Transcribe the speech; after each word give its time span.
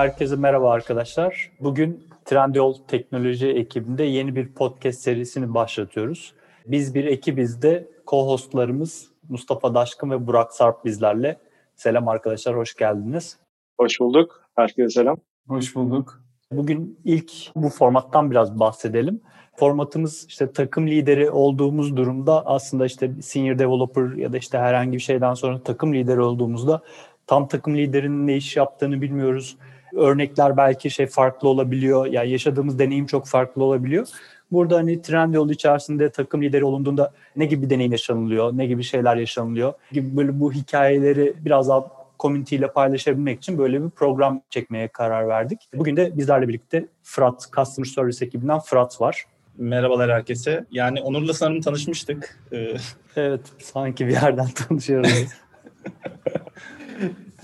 Herkese 0.00 0.36
merhaba 0.36 0.70
arkadaşlar. 0.70 1.50
Bugün 1.60 2.08
Trendyol 2.24 2.74
Teknoloji 2.88 3.48
ekibinde 3.48 4.04
yeni 4.04 4.36
bir 4.36 4.52
podcast 4.54 5.00
serisini 5.00 5.54
başlatıyoruz. 5.54 6.34
Biz 6.66 6.94
bir 6.94 7.04
ekibiz 7.04 7.62
de 7.62 7.88
co-hostlarımız 8.06 9.06
Mustafa 9.28 9.74
Daşkın 9.74 10.10
ve 10.10 10.26
Burak 10.26 10.52
Sarp 10.52 10.84
bizlerle. 10.84 11.36
Selam 11.74 12.08
arkadaşlar, 12.08 12.56
hoş 12.56 12.74
geldiniz. 12.74 13.38
Hoş 13.80 14.00
bulduk. 14.00 14.42
Herkese 14.56 14.88
selam. 14.88 15.16
Hoş 15.48 15.74
bulduk. 15.74 16.22
Bugün 16.52 17.00
ilk 17.04 17.32
bu 17.54 17.68
formattan 17.68 18.30
biraz 18.30 18.60
bahsedelim. 18.60 19.20
Formatımız 19.56 20.26
işte 20.28 20.52
takım 20.52 20.86
lideri 20.86 21.30
olduğumuz 21.30 21.96
durumda 21.96 22.46
aslında 22.46 22.86
işte 22.86 23.10
senior 23.22 23.58
developer 23.58 24.16
ya 24.16 24.32
da 24.32 24.38
işte 24.38 24.58
herhangi 24.58 24.92
bir 24.92 25.02
şeyden 25.02 25.34
sonra 25.34 25.62
takım 25.62 25.94
lideri 25.94 26.20
olduğumuzda 26.20 26.82
tam 27.26 27.48
takım 27.48 27.76
liderinin 27.76 28.26
ne 28.26 28.36
iş 28.36 28.56
yaptığını 28.56 29.02
bilmiyoruz. 29.02 29.56
Örnekler 29.96 30.56
belki 30.56 30.90
şey 30.90 31.06
farklı 31.06 31.48
olabiliyor. 31.48 32.06
Ya 32.06 32.12
yani 32.12 32.30
yaşadığımız 32.30 32.78
deneyim 32.78 33.06
çok 33.06 33.26
farklı 33.26 33.64
olabiliyor. 33.64 34.08
Burada 34.52 34.76
hani 34.76 35.02
Trendyol 35.02 35.50
içerisinde 35.50 36.10
takım 36.10 36.42
lideri 36.42 36.64
olunduğunda 36.64 37.12
ne 37.36 37.46
gibi 37.46 37.62
bir 37.62 37.70
deneyim 37.70 37.92
yaşanılıyor, 37.92 38.56
ne 38.56 38.66
gibi 38.66 38.82
şeyler 38.82 39.16
yaşanılıyor 39.16 39.72
gibi 39.92 40.16
böyle 40.16 40.40
bu 40.40 40.52
hikayeleri 40.52 41.34
biraz 41.44 41.68
daha 41.68 42.00
community 42.20 42.56
ile 42.56 42.72
paylaşabilmek 42.72 43.38
için 43.38 43.58
böyle 43.58 43.84
bir 43.84 43.90
program 43.90 44.42
çekmeye 44.50 44.88
karar 44.88 45.28
verdik. 45.28 45.68
Bugün 45.74 45.96
de 45.96 46.18
bizlerle 46.18 46.48
birlikte 46.48 46.86
Fırat, 47.02 47.46
Customer 47.56 47.86
Service 47.86 48.24
ekibinden 48.24 48.58
Fırat 48.58 49.00
var. 49.00 49.24
Merhabalar 49.58 50.10
herkese. 50.10 50.64
Yani 50.70 51.02
Onur'la 51.02 51.34
sanırım 51.34 51.60
tanışmıştık. 51.60 52.40
Ee... 52.52 52.76
Evet, 53.16 53.40
sanki 53.58 54.06
bir 54.06 54.12
yerden 54.12 54.48
tanışıyoruz. 54.68 55.10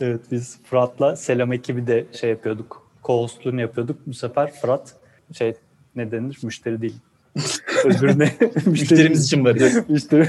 evet, 0.00 0.20
biz 0.30 0.58
Fırat'la 0.64 1.16
Selam 1.16 1.52
ekibi 1.52 1.86
de 1.86 2.06
şey 2.12 2.30
yapıyorduk. 2.30 2.90
Co-hostluğunu 3.04 3.60
yapıyorduk. 3.60 4.06
Bu 4.06 4.14
sefer 4.14 4.52
Fırat 4.52 4.96
şey 5.32 5.54
ne 5.96 6.10
denir? 6.10 6.38
Müşteri 6.42 6.82
değil. 6.82 6.96
Öbürüne 7.84 8.32
müşterimiz 8.66 9.24
için 9.24 9.44
varız. 9.44 9.88
Müşteri. 9.88 10.28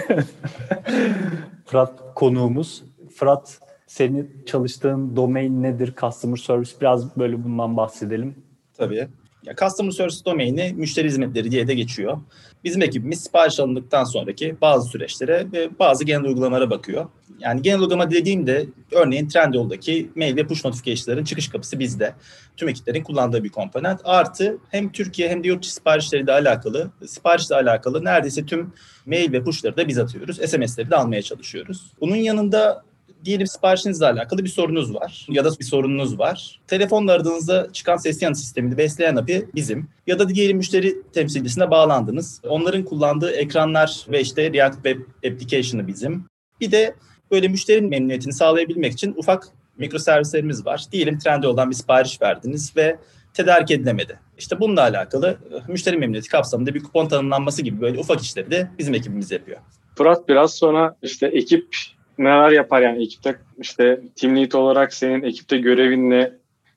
Fırat 1.66 2.14
konuğumuz. 2.16 2.84
Fırat 3.16 3.60
senin 3.88 4.44
çalıştığın 4.46 5.16
domain 5.16 5.64
nedir? 5.64 5.94
Customer 6.02 6.38
Service 6.38 6.72
biraz 6.82 7.18
böyle 7.18 7.44
bundan 7.44 7.78
bahsedelim. 7.78 8.36
Tabii. 8.78 9.08
Ya 9.48 9.56
Customer 9.56 9.92
Service 9.92 10.26
domaini 10.26 10.74
müşteri 10.76 11.08
hizmetleri 11.08 11.52
diye 11.52 11.68
de 11.68 11.74
geçiyor. 11.74 12.18
Bizim 12.64 12.82
ekibimiz 12.82 13.24
sipariş 13.24 13.60
alındıktan 13.60 14.04
sonraki 14.04 14.56
bazı 14.62 14.90
süreçlere 14.90 15.48
ve 15.54 15.80
bazı 15.80 16.04
genel 16.04 16.24
uygulamalara 16.24 16.70
bakıyor. 16.70 17.06
Yani 17.40 17.62
genel 17.62 17.80
uygulama 17.80 18.12
dediğimde 18.12 18.66
örneğin 18.92 19.28
Trendyol'daki 19.28 20.10
mail 20.16 20.36
ve 20.36 20.48
push 20.48 20.66
notification'ların 20.66 21.24
çıkış 21.24 21.48
kapısı 21.48 21.80
bizde. 21.80 22.14
Tüm 22.58 22.70
ekiplerin 22.70 23.04
kullandığı 23.04 23.44
bir 23.44 23.50
komponent. 23.50 24.02
Artı 24.04 24.58
hem 24.70 24.92
Türkiye 24.92 25.30
hem 25.30 25.44
de 25.44 25.48
yurt 25.48 25.64
dışı 25.64 25.74
siparişleri 25.74 26.28
de 26.28 26.32
alakalı, 26.32 26.92
siparişle 27.06 27.56
alakalı 27.56 28.06
neredeyse 28.06 28.46
tüm 28.46 28.74
mail 29.06 29.32
ve 29.32 29.44
push'ları 29.44 29.78
da 29.78 29.88
biz 29.88 29.98
atıyoruz. 29.98 30.38
SMS'leri 30.38 30.92
de 30.92 30.96
almaya 30.96 31.22
çalışıyoruz. 31.22 31.92
Bunun 32.02 32.16
yanında 32.16 32.84
diyelim 33.28 33.48
siparişinizle 33.48 34.06
alakalı 34.06 34.44
bir 34.44 34.50
sorunuz 34.50 34.94
var 34.94 35.28
ya 35.30 35.46
da 35.46 35.50
bir 35.60 35.66
sorununuz 35.66 36.20
var. 36.20 36.60
Telefonla 36.68 37.12
aradığınızda 37.12 37.68
çıkan 37.74 37.98
ses 37.98 38.22
yanıt 38.22 38.38
sistemini 38.38 38.78
besleyen 38.78 39.16
API 39.16 39.50
bizim. 39.56 39.90
Ya 40.08 40.20
da 40.20 40.30
diyelim 40.30 40.58
müşteri 40.58 40.96
temsilcisine 41.14 41.72
bağlandınız. 41.72 42.42
Onların 42.48 42.84
kullandığı 42.86 43.32
ekranlar 43.32 44.06
ve 44.12 44.22
işte 44.22 44.54
React 44.54 44.76
Web 44.76 45.02
Application'ı 45.18 45.88
bizim. 45.88 46.26
Bir 46.62 46.72
de 46.72 46.96
böyle 47.32 47.48
müşterinin 47.48 47.90
memnuniyetini 47.90 48.34
sağlayabilmek 48.34 48.94
için 48.94 49.14
ufak 49.18 49.48
mikroservislerimiz 49.78 50.66
var. 50.66 50.86
Diyelim 50.92 51.20
Trendyol'dan 51.20 51.70
bir 51.70 51.76
sipariş 51.76 52.22
verdiniz 52.22 52.78
ve 52.78 53.00
tedarik 53.34 53.72
edilemedi. 53.72 54.20
İşte 54.38 54.60
bununla 54.60 54.82
alakalı 54.82 55.38
müşteri 55.68 55.98
memnuniyeti 55.98 56.30
kapsamında 56.30 56.74
bir 56.74 56.84
kupon 56.84 57.08
tanımlanması 57.08 57.62
gibi 57.62 57.82
böyle 57.82 58.00
ufak 58.00 58.22
işleri 58.22 58.52
de 58.52 58.72
bizim 58.78 58.94
ekibimiz 58.94 59.32
yapıyor. 59.32 59.58
Fırat 59.96 60.30
biraz 60.30 60.54
sonra 60.54 60.96
işte 61.02 61.28
ekip 61.28 61.76
neler 62.20 62.52
yapar 62.52 62.82
yani 62.82 63.04
ekipte 63.04 63.40
işte 63.62 64.02
team 64.16 64.36
lead 64.36 64.52
olarak 64.52 64.94
senin 64.94 65.24
ekipte 65.24 65.58
görevin 65.58 66.10
ne, 66.10 66.32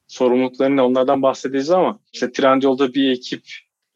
sorumlulukların 0.06 0.76
ne 0.76 0.82
onlardan 0.82 1.22
bahsedeceğiz 1.22 1.70
ama 1.70 1.98
işte 2.12 2.32
Trendyol'da 2.32 2.94
bir 2.94 3.10
ekip 3.10 3.42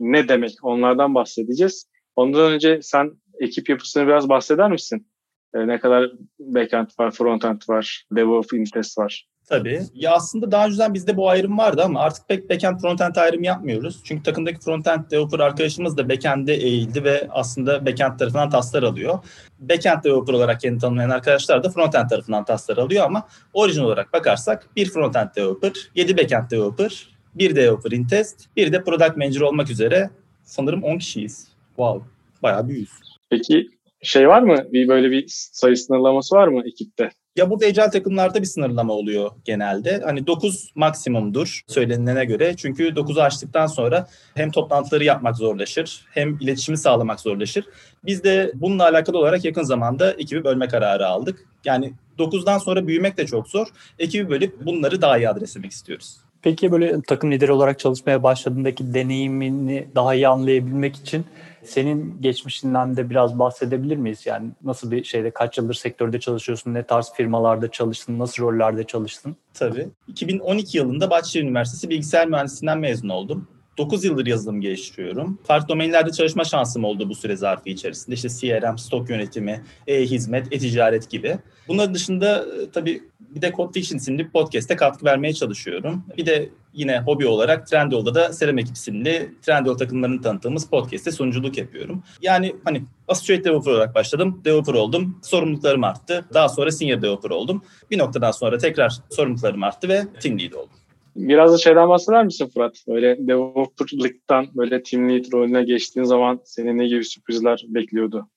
ne 0.01 0.29
demek 0.29 0.53
onlardan 0.63 1.15
bahsedeceğiz. 1.15 1.91
Ondan 2.17 2.53
önce 2.53 2.83
sen 2.83 3.13
ekip 3.41 3.69
yapısını 3.69 4.07
biraz 4.07 4.29
bahseder 4.29 4.71
misin? 4.71 5.07
Ee, 5.55 5.67
ne 5.67 5.81
kadar 5.81 6.11
backend 6.39 6.89
var, 6.99 7.11
frontend 7.11 7.63
var, 7.69 8.05
DevOps, 8.17 8.53
Intest 8.53 8.99
var? 8.99 9.27
Tabii. 9.49 9.83
Ya 9.95 10.13
aslında 10.13 10.51
daha 10.51 10.67
önceden 10.67 10.95
bizde 10.95 11.17
bu 11.17 11.29
ayrım 11.29 11.59
vardı 11.59 11.83
ama 11.85 12.01
artık 12.01 12.29
pek 12.29 12.51
backend 12.51 12.81
frontend 12.81 13.17
ayrımı 13.17 13.47
yapmıyoruz. 13.47 14.01
Çünkü 14.05 14.23
takımdaki 14.23 14.61
frontend 14.61 15.11
developer 15.11 15.39
arkadaşımız 15.39 15.97
da 15.97 16.09
backend'e 16.09 16.53
eğildi 16.53 17.05
ve 17.05 17.29
aslında 17.31 17.87
backend 17.87 18.19
tarafından 18.19 18.51
tasklar 18.51 18.83
alıyor. 18.83 19.19
Backend 19.59 20.05
developer 20.05 20.33
olarak 20.35 20.61
kendini 20.61 20.81
tanımlayan 20.81 21.11
arkadaşlar 21.11 21.65
da 21.65 21.71
frontend 21.71 22.09
tarafından 22.09 22.45
tasklar 22.45 22.77
alıyor 22.77 23.05
ama 23.05 23.29
orijin 23.53 23.83
olarak 23.83 24.13
bakarsak 24.13 24.69
bir 24.77 24.91
frontend 24.91 25.29
developer, 25.37 25.73
7 25.95 26.17
backend 26.17 26.51
developer, 26.51 27.09
bir 27.35 27.57
developer 27.57 27.91
in 27.91 28.07
test, 28.07 28.57
bir 28.57 28.73
de 28.73 28.85
product 28.85 29.17
manager 29.17 29.41
olmak 29.41 29.71
üzere 29.71 30.11
sanırım 30.43 30.83
10 30.83 30.99
kişiyiz. 30.99 31.49
Wow. 31.69 32.09
Bayağı 32.43 32.69
büyüyüz. 32.69 32.91
Peki 33.31 33.69
şey 34.03 34.29
var 34.29 34.43
mı? 34.43 34.65
Bir 34.73 34.89
böyle 34.89 35.11
bir 35.11 35.25
sayı 35.29 35.77
sınırlaması 35.77 36.35
var 36.35 36.49
mı 36.49 36.63
ekipte? 36.67 37.11
Ya 37.37 37.51
burada 37.51 37.67
ecel 37.67 37.91
takımlarda 37.91 38.41
bir 38.41 38.47
sınırlama 38.47 38.93
oluyor 38.93 39.31
genelde. 39.45 40.01
Hani 40.05 40.27
9 40.27 40.73
maksimumdur 40.75 41.61
söylenilene 41.67 42.25
göre. 42.25 42.57
Çünkü 42.57 42.89
9'u 42.89 43.23
açtıktan 43.23 43.67
sonra 43.67 44.07
hem 44.35 44.51
toplantıları 44.51 45.05
yapmak 45.05 45.37
zorlaşır 45.37 46.07
hem 46.11 46.39
iletişimi 46.41 46.79
sağlamak 46.79 47.21
zorlaşır. 47.21 47.65
Biz 48.05 48.25
de 48.25 48.53
bununla 48.55 48.85
alakalı 48.85 49.19
olarak 49.19 49.45
yakın 49.45 49.63
zamanda 49.63 50.13
ekibi 50.13 50.45
bölme 50.45 50.69
kararı 50.69 51.07
aldık. 51.07 51.47
Yani 51.65 51.93
9'dan 52.19 52.59
sonra 52.59 52.87
büyümek 52.87 53.17
de 53.17 53.27
çok 53.27 53.49
zor. 53.49 53.67
Ekibi 53.99 54.31
bölüp 54.31 54.67
bunları 54.67 55.03
daha 55.03 55.19
iyi 55.19 55.29
adreslemek 55.29 55.73
istiyoruz. 55.73 56.17
Peki 56.45 56.73
böyle 56.73 57.03
takım 57.03 57.33
lideri 57.33 57.53
olarak 57.53 57.79
çalışmaya 57.79 58.23
başladığındaki 58.23 58.95
deneyimini 58.95 59.89
daha 59.95 60.15
iyi 60.15 60.29
anlayabilmek 60.29 60.97
için 60.97 61.25
senin 61.63 62.23
geçmişinden 62.23 62.97
de 62.97 63.11
biraz 63.11 63.39
bahsedebilir 63.39 63.97
miyiz? 63.97 64.27
Yani 64.27 64.51
nasıl 64.65 64.91
bir 64.91 65.05
şeyde, 65.05 65.31
kaç 65.31 65.59
yıldır 65.59 65.75
sektörde 65.75 66.21
çalışıyorsun, 66.21 66.75
ne 66.75 66.83
tarz 66.83 67.13
firmalarda 67.13 67.71
çalıştın, 67.71 68.19
nasıl 68.19 68.43
rollerde 68.43 68.85
çalıştın? 68.85 69.37
Tabii. 69.55 69.89
2012 70.09 70.79
yılında 70.79 71.11
Bahçeşehir 71.11 71.45
Üniversitesi 71.45 71.91
Bilgisayar 71.91 72.29
Mühendisliğinden 72.29 72.79
mezun 72.79 73.09
oldum. 73.09 73.49
9 73.79 74.05
yıldır 74.05 74.27
yazılım 74.27 74.61
geliştiriyorum. 74.61 75.39
Farklı 75.45 75.69
domainlerde 75.69 76.11
çalışma 76.11 76.45
şansım 76.45 76.85
oldu 76.85 77.09
bu 77.09 77.15
süre 77.15 77.37
zarfı 77.37 77.69
içerisinde. 77.69 78.15
İşte 78.15 78.29
CRM, 78.29 78.79
stok 78.79 79.11
yönetimi, 79.11 79.65
e-hizmet, 79.87 80.53
e-ticaret 80.53 81.11
gibi. 81.11 81.39
Bunların 81.69 81.95
dışında 81.95 82.39
e, 82.39 82.71
tabii 82.71 83.03
bir 83.35 83.43
de 83.43 83.53
Code 83.57 83.73
Fiction 83.73 83.99
isimli 83.99 84.19
bir 84.19 84.31
podcast'te 84.31 84.77
katkı 84.77 85.07
vermeye 85.07 85.33
çalışıyorum. 85.33 86.05
Bir 86.17 86.27
de 86.27 86.49
yine 86.73 87.01
hobi 87.01 87.27
olarak 87.27 87.67
Trendyol'da 87.67 88.15
da 88.15 88.33
Selam 88.33 88.59
Ekip 88.59 88.77
isimli 88.77 89.35
Trendyol 89.43 89.79
takımlarını 89.79 90.23
tanıttığımız 90.23 90.71
podcast'te 90.71 91.13
sunuculuk 91.13 91.59
yapıyorum. 91.59 92.03
Yani 92.23 92.57
hani 92.65 92.83
Associate 93.09 93.45
Developer 93.45 93.73
olarak 93.73 93.95
başladım. 93.95 94.41
Developer 94.45 94.75
oldum. 94.75 95.19
Sorumluluklarım 95.23 95.85
arttı. 95.85 96.25
Daha 96.35 96.49
sonra 96.49 96.71
Senior 96.71 97.03
Developer 97.03 97.31
oldum. 97.31 97.63
Bir 97.91 97.99
noktadan 97.99 98.31
sonra 98.31 98.59
tekrar 98.59 98.99
sorumluluklarım 99.11 99.63
arttı 99.63 99.89
ve 99.89 100.03
Team 100.23 100.39
Lead 100.39 100.53
oldum. 100.53 100.71
Biraz 101.17 101.53
da 101.53 101.59
şeyden 101.59 101.89
bahseder 101.89 102.25
misin 102.25 102.51
Fırat? 102.55 102.85
Böyle 102.89 103.17
developerlıktan 103.19 104.47
böyle 104.55 104.83
team 104.83 105.11
lead 105.11 105.33
rolüne 105.33 105.65
geçtiğin 105.65 106.05
zaman 106.05 106.41
seni 106.45 106.79
ne 106.79 106.87
gibi 106.87 107.05
sürprizler 107.05 107.65
bekliyordu? 107.69 108.29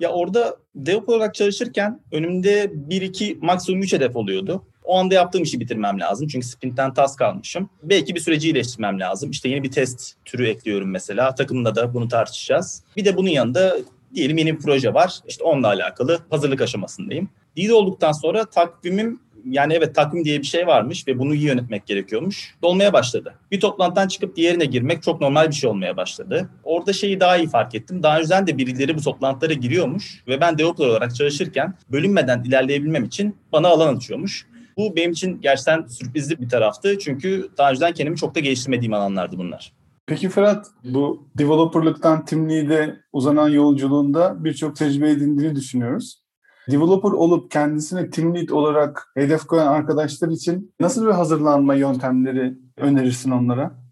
Ya 0.00 0.10
orada 0.10 0.56
developer 0.74 1.14
olarak 1.14 1.34
çalışırken 1.34 2.00
önümde 2.12 2.64
1-2 2.64 3.38
maksimum 3.40 3.82
3 3.82 3.92
hedef 3.92 4.16
oluyordu. 4.16 4.62
O 4.84 4.98
anda 4.98 5.14
yaptığım 5.14 5.42
işi 5.42 5.60
bitirmem 5.60 6.00
lazım. 6.00 6.28
Çünkü 6.28 6.46
sprintten 6.46 6.94
task 6.94 7.22
almışım. 7.22 7.70
Belki 7.82 8.14
bir 8.14 8.20
süreci 8.20 8.48
iyileştirmem 8.48 9.00
lazım. 9.00 9.30
İşte 9.30 9.48
yeni 9.48 9.62
bir 9.62 9.70
test 9.70 10.14
türü 10.24 10.46
ekliyorum 10.48 10.90
mesela. 10.90 11.34
Takımla 11.34 11.74
da 11.74 11.94
bunu 11.94 12.08
tartışacağız. 12.08 12.82
Bir 12.96 13.04
de 13.04 13.16
bunun 13.16 13.28
yanında 13.28 13.76
diyelim 14.14 14.38
yeni 14.38 14.54
bir 14.54 14.58
proje 14.58 14.94
var. 14.94 15.18
İşte 15.28 15.44
onunla 15.44 15.68
alakalı 15.68 16.20
hazırlık 16.30 16.60
aşamasındayım. 16.60 17.28
Lead 17.58 17.70
olduktan 17.70 18.12
sonra 18.12 18.44
takvimim 18.44 19.20
yani 19.50 19.72
evet 19.74 19.94
takvim 19.94 20.24
diye 20.24 20.40
bir 20.40 20.46
şey 20.46 20.66
varmış 20.66 21.08
ve 21.08 21.18
bunu 21.18 21.34
iyi 21.34 21.44
yönetmek 21.44 21.86
gerekiyormuş. 21.86 22.54
Dolmaya 22.62 22.92
başladı. 22.92 23.34
Bir 23.50 23.60
toplantıdan 23.60 24.08
çıkıp 24.08 24.36
diğerine 24.36 24.64
girmek 24.64 25.02
çok 25.02 25.20
normal 25.20 25.48
bir 25.48 25.54
şey 25.54 25.70
olmaya 25.70 25.96
başladı. 25.96 26.48
Orada 26.64 26.92
şeyi 26.92 27.20
daha 27.20 27.36
iyi 27.36 27.48
fark 27.48 27.74
ettim. 27.74 28.02
Daha 28.02 28.18
önceden 28.18 28.46
de 28.46 28.58
birileri 28.58 28.96
bu 28.96 29.02
toplantılara 29.02 29.52
giriyormuş 29.52 30.22
ve 30.28 30.40
ben 30.40 30.58
developer 30.58 30.86
olarak 30.86 31.14
çalışırken 31.14 31.74
bölünmeden 31.92 32.42
ilerleyebilmem 32.44 33.04
için 33.04 33.36
bana 33.52 33.68
alan 33.68 33.96
açıyormuş. 33.96 34.46
Bu 34.76 34.96
benim 34.96 35.12
için 35.12 35.40
gerçekten 35.40 35.86
sürprizli 35.86 36.40
bir 36.40 36.48
taraftı. 36.48 36.98
Çünkü 36.98 37.48
daha 37.58 37.70
önceden 37.70 37.92
kendimi 37.92 38.16
çok 38.16 38.34
da 38.34 38.40
geliştirmediğim 38.40 38.94
alanlardı 38.94 39.38
bunlar. 39.38 39.72
Peki 40.06 40.28
Ferhat, 40.28 40.66
bu 40.84 41.28
developerlıktan 41.38 42.24
team 42.24 42.50
lead'e 42.50 42.96
uzanan 43.12 43.48
yolculuğunda 43.48 44.44
birçok 44.44 44.76
tecrübe 44.76 45.10
edindiğini 45.10 45.56
düşünüyoruz. 45.56 46.25
Developer 46.70 47.10
olup 47.10 47.50
kendisine 47.50 48.10
team 48.10 48.34
lead 48.34 48.48
olarak 48.48 49.12
hedef 49.14 49.46
koyan 49.46 49.66
arkadaşlar 49.66 50.28
için 50.28 50.74
nasıl 50.80 51.06
bir 51.06 51.12
hazırlanma 51.12 51.74
yöntemleri 51.74 52.54
önerirsin 52.76 53.30
onlara? 53.30 53.86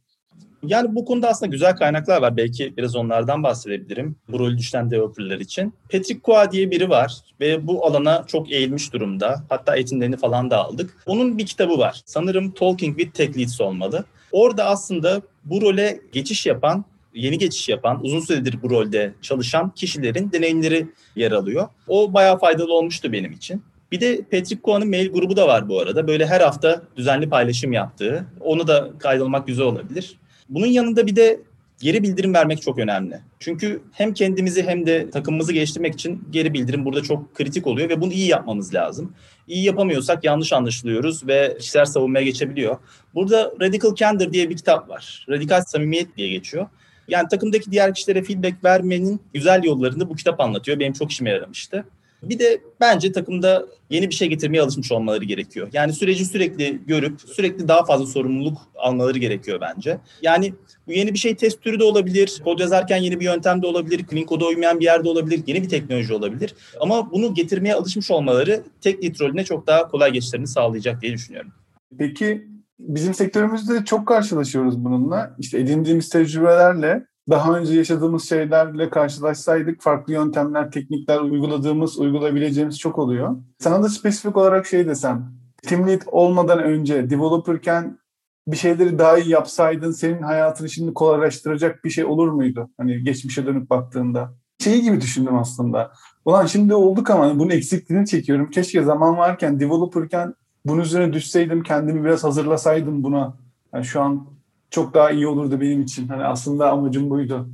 Yani 0.62 0.94
bu 0.94 1.04
konuda 1.04 1.28
aslında 1.28 1.50
güzel 1.50 1.76
kaynaklar 1.76 2.22
var. 2.22 2.36
Belki 2.36 2.76
biraz 2.76 2.96
onlardan 2.96 3.42
bahsedebilirim. 3.42 4.16
Bu 4.28 4.38
rolü 4.38 4.58
düşen 4.58 4.90
developerlar 4.90 5.40
için. 5.40 5.74
Patrick 5.92 6.20
Kua 6.20 6.52
diye 6.52 6.70
biri 6.70 6.90
var 6.90 7.20
ve 7.40 7.66
bu 7.66 7.86
alana 7.86 8.24
çok 8.26 8.52
eğilmiş 8.52 8.92
durumda. 8.92 9.44
Hatta 9.48 9.76
eğitimlerini 9.76 10.16
falan 10.16 10.50
da 10.50 10.64
aldık. 10.64 10.96
Onun 11.06 11.38
bir 11.38 11.46
kitabı 11.46 11.78
var. 11.78 12.02
Sanırım 12.06 12.50
Talking 12.50 12.98
with 12.98 13.16
Tech 13.16 13.38
Leads 13.38 13.60
olmalı. 13.60 14.04
Orada 14.32 14.64
aslında 14.64 15.22
bu 15.44 15.62
role 15.62 16.00
geçiş 16.12 16.46
yapan 16.46 16.84
yeni 17.14 17.38
geçiş 17.38 17.68
yapan, 17.68 18.04
uzun 18.04 18.20
süredir 18.20 18.62
bu 18.62 18.70
rolde 18.70 19.14
çalışan 19.22 19.70
kişilerin 19.70 20.32
deneyimleri 20.32 20.86
yer 21.16 21.32
alıyor. 21.32 21.68
O 21.88 22.14
bayağı 22.14 22.38
faydalı 22.38 22.72
olmuştu 22.72 23.12
benim 23.12 23.32
için. 23.32 23.62
Bir 23.92 24.00
de 24.00 24.22
Patrick 24.22 24.62
Kuan'ın 24.62 24.90
mail 24.90 25.12
grubu 25.12 25.36
da 25.36 25.48
var 25.48 25.68
bu 25.68 25.80
arada. 25.80 26.06
Böyle 26.06 26.26
her 26.26 26.40
hafta 26.40 26.82
düzenli 26.96 27.28
paylaşım 27.28 27.72
yaptığı. 27.72 28.26
Onu 28.40 28.66
da 28.66 28.90
kaydolmak 28.98 29.46
güzel 29.46 29.66
olabilir. 29.66 30.18
Bunun 30.48 30.66
yanında 30.66 31.06
bir 31.06 31.16
de 31.16 31.40
geri 31.80 32.02
bildirim 32.02 32.34
vermek 32.34 32.62
çok 32.62 32.78
önemli. 32.78 33.20
Çünkü 33.38 33.82
hem 33.92 34.14
kendimizi 34.14 34.62
hem 34.62 34.86
de 34.86 35.10
takımımızı 35.10 35.52
geliştirmek 35.52 35.94
için 35.94 36.24
geri 36.30 36.54
bildirim 36.54 36.84
burada 36.84 37.02
çok 37.02 37.34
kritik 37.34 37.66
oluyor 37.66 37.88
ve 37.88 38.00
bunu 38.00 38.12
iyi 38.12 38.28
yapmamız 38.28 38.74
lazım. 38.74 39.14
İyi 39.48 39.64
yapamıyorsak 39.64 40.24
yanlış 40.24 40.52
anlaşılıyoruz 40.52 41.26
ve 41.26 41.56
kişiler 41.60 41.84
savunmaya 41.84 42.24
geçebiliyor. 42.24 42.76
Burada 43.14 43.52
Radical 43.60 43.94
Candor 43.94 44.32
diye 44.32 44.50
bir 44.50 44.56
kitap 44.56 44.88
var. 44.88 45.26
Radikal 45.28 45.60
Samimiyet 45.60 46.16
diye 46.16 46.28
geçiyor. 46.28 46.66
Yani 47.08 47.28
takımdaki 47.28 47.70
diğer 47.70 47.94
kişilere 47.94 48.22
feedback 48.22 48.64
vermenin 48.64 49.20
güzel 49.34 49.64
yollarını 49.64 50.08
bu 50.08 50.16
kitap 50.16 50.40
anlatıyor. 50.40 50.80
Benim 50.80 50.92
çok 50.92 51.10
işime 51.10 51.30
yaramıştı. 51.30 51.84
Bir 52.28 52.38
de 52.38 52.60
bence 52.80 53.12
takımda 53.12 53.66
yeni 53.90 54.10
bir 54.10 54.14
şey 54.14 54.28
getirmeye 54.28 54.62
alışmış 54.62 54.92
olmaları 54.92 55.24
gerekiyor. 55.24 55.68
Yani 55.72 55.92
süreci 55.92 56.24
sürekli 56.24 56.80
görüp 56.86 57.20
sürekli 57.20 57.68
daha 57.68 57.84
fazla 57.84 58.06
sorumluluk 58.06 58.58
almaları 58.76 59.18
gerekiyor 59.18 59.60
bence. 59.60 59.98
Yani 60.22 60.54
bu 60.86 60.92
yeni 60.92 61.12
bir 61.12 61.18
şey 61.18 61.34
test 61.34 61.62
türü 61.62 61.80
de 61.80 61.84
olabilir. 61.84 62.40
Kod 62.44 62.58
yazarken 62.58 62.96
yeni 62.96 63.20
bir 63.20 63.24
yöntem 63.24 63.62
de 63.62 63.66
olabilir. 63.66 64.04
Clean 64.10 64.26
koda 64.26 64.46
uymayan 64.46 64.80
bir 64.80 64.84
yerde 64.84 65.08
olabilir. 65.08 65.40
Yeni 65.46 65.62
bir 65.62 65.68
teknoloji 65.68 66.14
olabilir. 66.14 66.54
Ama 66.80 67.10
bunu 67.10 67.34
getirmeye 67.34 67.74
alışmış 67.74 68.10
olmaları 68.10 68.62
tek 68.80 69.04
lead 69.04 69.20
rolüne 69.20 69.44
çok 69.44 69.66
daha 69.66 69.88
kolay 69.88 70.12
geçişlerini 70.12 70.46
sağlayacak 70.46 71.02
diye 71.02 71.12
düşünüyorum. 71.12 71.52
Peki 71.98 72.53
bizim 72.78 73.14
sektörümüzde 73.14 73.84
çok 73.84 74.08
karşılaşıyoruz 74.08 74.84
bununla. 74.84 75.36
İşte 75.38 75.58
edindiğimiz 75.58 76.08
tecrübelerle 76.08 77.06
daha 77.30 77.58
önce 77.58 77.74
yaşadığımız 77.74 78.28
şeylerle 78.28 78.90
karşılaşsaydık 78.90 79.82
farklı 79.82 80.12
yöntemler, 80.12 80.70
teknikler 80.70 81.20
uyguladığımız, 81.20 81.98
uygulayabileceğimiz 81.98 82.78
çok 82.78 82.98
oluyor. 82.98 83.36
Sana 83.58 83.82
da 83.82 83.88
spesifik 83.88 84.36
olarak 84.36 84.66
şey 84.66 84.88
desem, 84.88 85.32
team 85.62 85.88
lead 85.88 86.00
olmadan 86.06 86.58
önce 86.62 87.10
developerken 87.10 87.98
bir 88.46 88.56
şeyleri 88.56 88.98
daha 88.98 89.18
iyi 89.18 89.30
yapsaydın 89.30 89.90
senin 89.90 90.22
hayatını 90.22 90.68
şimdi 90.68 90.94
kolaylaştıracak 90.94 91.84
bir 91.84 91.90
şey 91.90 92.04
olur 92.04 92.28
muydu? 92.28 92.70
Hani 92.76 93.02
geçmişe 93.02 93.46
dönüp 93.46 93.70
baktığında. 93.70 94.34
Şey 94.58 94.82
gibi 94.82 95.00
düşündüm 95.00 95.38
aslında. 95.38 95.92
Ulan 96.24 96.46
şimdi 96.46 96.74
olduk 96.74 97.10
ama 97.10 97.38
bunun 97.38 97.50
eksikliğini 97.50 98.06
çekiyorum. 98.06 98.50
Keşke 98.50 98.82
zaman 98.82 99.16
varken, 99.16 99.60
developerken 99.60 100.34
bunun 100.66 100.80
üzerine 100.80 101.12
düşseydim, 101.12 101.62
kendimi 101.62 102.04
biraz 102.04 102.24
hazırlasaydım 102.24 103.02
buna. 103.02 103.36
Yani 103.74 103.84
şu 103.84 104.00
an 104.00 104.26
çok 104.70 104.94
daha 104.94 105.10
iyi 105.10 105.26
olurdu 105.26 105.60
benim 105.60 105.82
için. 105.82 106.08
Hani 106.08 106.24
aslında 106.24 106.70
amacım 106.70 107.10
buydu. 107.10 107.48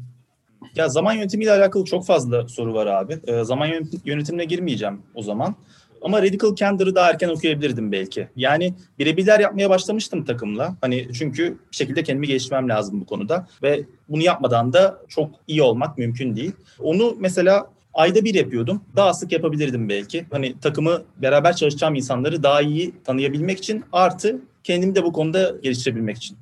Ya 0.77 0.89
zaman 0.89 1.12
yönetimiyle 1.12 1.53
alakalı 1.53 1.85
çok 1.85 2.07
fazla 2.07 2.49
soru 2.49 2.75
var 2.75 2.87
abi. 2.87 3.19
Ee, 3.27 3.45
zaman 3.45 3.69
yönetimine 4.05 4.45
girmeyeceğim 4.45 5.03
o 5.15 5.23
zaman. 5.23 5.55
Ama 6.03 6.23
Radical 6.23 6.55
Candor'ı 6.55 6.95
daha 6.95 7.11
erken 7.11 7.29
okuyabilirdim 7.29 7.93
belki. 7.93 8.29
Yani 8.37 8.75
birebirler 8.99 9.41
yapmaya 9.41 9.71
başlamıştım 9.71 10.25
takımla. 10.25 10.77
Hani 10.81 11.09
çünkü 11.15 11.59
bir 11.73 11.77
şekilde 11.77 12.03
kendimi 12.03 12.27
geliştirmem 12.27 12.69
lazım 12.69 13.01
bu 13.01 13.06
konuda. 13.06 13.47
Ve 13.63 13.85
bunu 14.09 14.23
yapmadan 14.23 14.73
da 14.73 14.99
çok 15.09 15.31
iyi 15.47 15.63
olmak 15.63 15.99
mümkün 15.99 16.37
değil. 16.37 16.53
Onu 16.79 17.17
mesela 17.19 17.67
ayda 17.95 18.25
bir 18.25 18.35
yapıyordum. 18.35 18.81
Daha 18.97 19.15
sık 19.15 19.33
yapabilirdim 19.33 19.89
belki. 19.89 20.27
Hani 20.31 20.61
takımı 20.61 21.03
beraber 21.23 21.57
çalışacağım 21.57 21.95
insanları 21.95 22.43
daha 22.43 22.61
iyi 22.61 22.95
tanıyabilmek 23.05 23.59
için 23.59 23.85
artı 23.93 24.41
kendimi 24.65 24.95
de 24.95 25.05
bu 25.05 25.13
konuda 25.13 25.55
geliştirebilmek 25.63 26.17
için. 26.17 26.37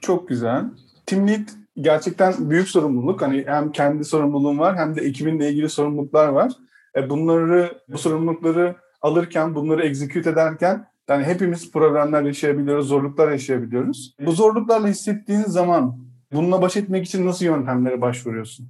Çok 0.00 0.28
güzel. 0.28 0.64
Team 1.06 1.28
Lead 1.28 1.48
gerçekten 1.76 2.50
büyük 2.50 2.68
sorumluluk. 2.68 3.22
Hani 3.22 3.44
hem 3.46 3.72
kendi 3.72 4.04
sorumluluğun 4.04 4.58
var 4.58 4.76
hem 4.76 4.96
de 4.96 5.00
ekibinle 5.00 5.50
ilgili 5.50 5.68
sorumluluklar 5.68 6.28
var. 6.28 6.52
E 6.96 7.10
bunları, 7.10 7.72
bu 7.88 7.98
sorumlulukları 7.98 8.76
alırken, 9.02 9.54
bunları 9.54 9.86
execute 9.86 10.30
ederken 10.30 10.86
yani 11.08 11.24
hepimiz 11.24 11.72
problemler 11.72 12.22
yaşayabiliyoruz, 12.22 12.88
zorluklar 12.88 13.30
yaşayabiliyoruz. 13.30 14.14
Bu 14.26 14.32
zorluklarla 14.32 14.88
hissettiğin 14.88 15.42
zaman 15.42 15.98
bununla 16.32 16.62
baş 16.62 16.76
etmek 16.76 17.06
için 17.06 17.26
nasıl 17.26 17.44
yöntemlere 17.44 18.00
başvuruyorsun? 18.00 18.68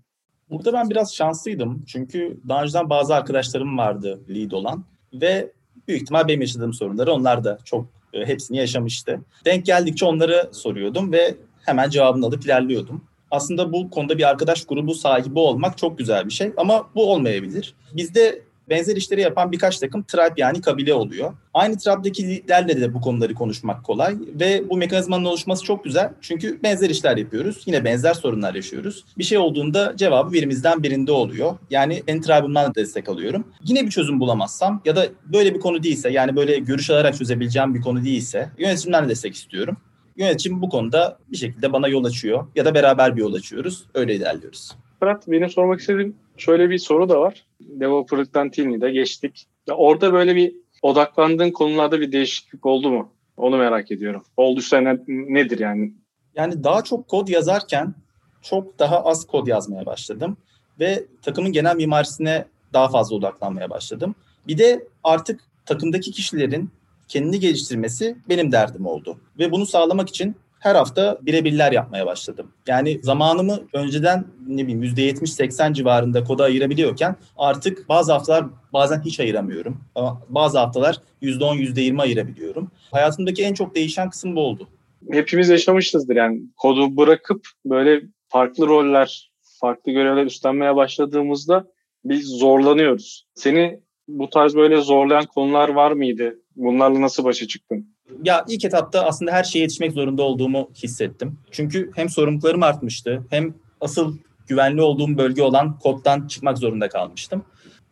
Burada 0.51 0.73
ben 0.73 0.91
biraz 0.91 1.15
şanslıydım. 1.15 1.85
Çünkü 1.87 2.41
daha 2.49 2.63
önceden 2.63 2.91
bazı 2.91 3.15
arkadaşlarım 3.15 3.79
vardı 3.79 4.21
lead 4.29 4.51
olan 4.51 4.85
ve 5.15 5.53
büyük 5.89 6.03
ihtimal 6.03 6.29
benim 6.29 6.41
yaşadığım 6.41 6.75
sorunları 6.75 7.13
onlar 7.13 7.45
da 7.45 7.59
çok 7.65 7.87
e, 8.13 8.27
hepsini 8.27 8.57
yaşamıştı. 8.57 9.21
Denk 9.45 9.67
geldikçe 9.67 10.07
onları 10.07 10.51
soruyordum 10.53 11.13
ve 11.13 11.35
hemen 11.67 11.91
cevabını 11.91 12.27
alıp 12.27 12.45
ilerliyordum. 12.45 13.05
Aslında 13.31 13.73
bu 13.73 13.91
konuda 13.91 14.19
bir 14.19 14.29
arkadaş 14.29 14.65
grubu 14.67 14.95
sahibi 14.95 15.39
olmak 15.39 15.79
çok 15.79 15.99
güzel 15.99 16.27
bir 16.27 16.33
şey 16.33 16.53
ama 16.57 16.87
bu 16.95 17.13
olmayabilir. 17.13 17.75
Bizde 17.93 18.43
benzer 18.71 18.97
işleri 18.97 19.21
yapan 19.21 19.53
birkaç 19.53 19.79
takım 19.79 20.03
tribe 20.03 20.35
yani 20.37 20.61
kabile 20.61 20.95
oluyor. 20.95 21.33
Aynı 21.55 21.79
tribe'deki 21.79 22.29
liderlerle 22.29 22.81
de 22.81 22.95
bu 22.95 23.01
konuları 23.01 23.35
konuşmak 23.35 23.85
kolay 23.85 24.17
ve 24.41 24.63
bu 24.71 24.77
mekanizmanın 24.77 25.25
oluşması 25.25 25.65
çok 25.65 25.85
güzel. 25.85 26.13
Çünkü 26.21 26.63
benzer 26.63 26.91
işler 26.91 27.17
yapıyoruz. 27.17 27.63
Yine 27.67 27.85
benzer 27.85 28.15
sorunlar 28.15 28.55
yaşıyoruz. 28.55 29.05
Bir 29.19 29.25
şey 29.25 29.39
olduğunda 29.39 29.97
cevabı 29.97 30.33
birimizden 30.33 30.83
birinde 30.83 31.13
oluyor. 31.13 31.57
Yani 31.71 32.03
en 32.07 32.21
tribe'ımdan 32.21 32.71
da 32.71 32.75
destek 32.75 33.09
alıyorum. 33.09 33.45
Yine 33.65 33.87
bir 33.87 33.91
çözüm 33.91 34.21
bulamazsam 34.21 34.83
ya 34.85 34.97
da 34.97 35.07
böyle 35.33 35.55
bir 35.55 35.61
konu 35.61 35.83
değilse 35.83 36.11
yani 36.11 36.37
böyle 36.37 36.59
görüş 36.59 36.91
alarak 36.91 37.19
çözebileceğim 37.19 37.75
bir 37.75 37.81
konu 37.81 38.05
değilse 38.05 38.51
yönetimden 38.59 39.05
de 39.05 39.09
destek 39.09 39.35
istiyorum. 39.35 39.77
Yönetim 40.17 40.63
bu 40.63 40.69
konuda 40.69 41.19
bir 41.33 41.37
şekilde 41.37 41.73
bana 41.73 41.89
yol 41.89 42.05
açıyor 42.05 42.47
ya 42.55 42.65
da 42.65 42.75
beraber 42.75 43.17
bir 43.17 43.21
yol 43.21 43.35
açıyoruz. 43.35 43.85
Öyle 43.95 44.15
ilerliyoruz. 44.15 44.73
Fırat 45.01 45.29
benim 45.29 45.51
sormak 45.51 45.81
istediğim 45.81 46.17
şöyle 46.41 46.71
bir 46.71 46.79
soru 46.79 47.09
da 47.09 47.21
var. 47.21 47.47
Developer'lıktan 47.61 48.51
Team 48.51 48.73
Lead'e 48.73 48.91
geçtik. 48.91 49.47
Orada 49.71 50.13
böyle 50.13 50.37
bir 50.37 50.55
odaklandığın 50.83 51.51
konularda 51.51 52.01
bir 52.01 52.13
değişiklik 52.13 52.67
oldu 52.67 52.91
mu? 52.91 53.13
Onu 53.37 53.57
merak 53.57 53.91
ediyorum. 53.91 54.23
Olduysa 54.37 54.81
ne, 54.81 54.99
nedir 55.07 55.59
yani? 55.59 55.93
Yani 56.35 56.65
daha 56.65 56.83
çok 56.83 57.09
kod 57.09 57.29
yazarken 57.29 57.95
çok 58.43 58.79
daha 58.79 59.05
az 59.05 59.27
kod 59.27 59.47
yazmaya 59.47 59.87
başladım. 59.87 60.37
Ve 60.81 61.05
takımın 61.23 61.53
genel 61.53 61.77
mimarisine 61.77 62.45
daha 62.73 62.89
fazla 62.89 63.17
odaklanmaya 63.17 63.71
başladım. 63.71 64.15
Bir 64.47 64.59
de 64.59 64.89
artık 65.05 65.41
takımdaki 65.67 66.13
kişilerin 66.13 66.71
kendini 67.09 67.41
geliştirmesi 67.41 68.17
benim 68.29 68.53
derdim 68.53 68.87
oldu. 68.87 69.19
Ve 69.39 69.53
bunu 69.53 69.67
sağlamak 69.67 70.09
için 70.09 70.37
her 70.61 70.75
hafta 70.75 71.19
birebirler 71.23 71.73
yapmaya 71.73 72.07
başladım. 72.07 72.53
Yani 72.67 73.01
zamanımı 73.03 73.61
önceden 73.73 74.25
ne 74.47 74.63
bileyim 74.63 74.83
%70-80 74.83 75.75
civarında 75.75 76.25
koda 76.25 76.45
ayırabiliyorken 76.45 77.17
artık 77.37 77.89
bazı 77.89 78.13
haftalar 78.13 78.45
bazen 78.73 79.01
hiç 79.01 79.21
ayıramıyorum. 79.21 79.81
Ama 79.95 80.23
bazı 80.29 80.59
haftalar 80.59 80.97
%10, 81.23 81.57
%20 81.57 82.03
ayırabiliyorum. 82.03 82.71
Hayatımdaki 82.91 83.43
en 83.43 83.55
çok 83.55 83.75
değişen 83.75 84.11
kısım 84.11 84.37
bu 84.37 84.41
oldu. 84.41 84.69
Hepimiz 85.13 85.49
yaşamışızdır 85.49 86.17
yani 86.17 86.43
kodu 86.57 86.97
bırakıp 86.97 87.47
böyle 87.65 88.03
farklı 88.29 88.67
roller, 88.67 89.31
farklı 89.61 89.93
görevler 89.93 90.27
üstlenmeye 90.27 90.77
başladığımızda 90.77 91.67
biz 92.05 92.27
zorlanıyoruz. 92.27 93.27
Seni 93.35 93.81
bu 94.09 94.31
tarz 94.31 94.55
böyle 94.57 94.81
zorlayan 94.81 95.27
konular 95.27 95.69
var 95.69 95.93
mıydı? 95.93 96.39
Bunlarla 96.57 97.01
nasıl 97.01 97.25
başa 97.25 97.47
çıktın? 97.47 97.97
Ya 98.23 98.45
ilk 98.49 98.65
etapta 98.65 99.05
aslında 99.05 99.33
her 99.33 99.45
şeye 99.45 99.59
yetişmek 99.59 99.93
zorunda 99.93 100.23
olduğumu 100.23 100.71
hissettim. 100.83 101.39
Çünkü 101.51 101.91
hem 101.95 102.09
sorumluluklarım 102.09 102.63
artmıştı 102.63 103.23
hem 103.31 103.55
asıl 103.81 104.17
güvenli 104.47 104.83
olduğum 104.83 105.19
bölge 105.19 105.43
olan 105.43 105.79
koddan 105.79 106.27
çıkmak 106.27 106.59
zorunda 106.59 106.89
kalmıştım. 106.89 107.45